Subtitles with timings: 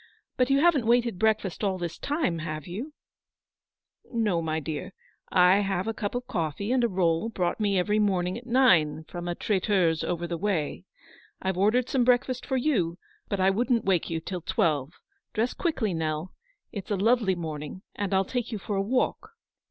[0.35, 2.91] But you haven't waited breakfast all this time, have vou?""
[4.11, 4.93] No, my dear.
[5.29, 9.03] I have a cup of coffee and a roll brought me every morning at nine
[9.03, 9.53] from a TOL.
[9.53, 9.57] I.
[9.59, 10.85] F 66 traiteur's over the way.
[11.45, 12.97] Fve ordered some break fast for you,
[13.29, 14.93] but I wouldn't wake you till twelve.
[15.33, 16.33] Dress quickly, Nell.
[16.71, 19.33] It's a lovely morning, and I'll take you for a walk."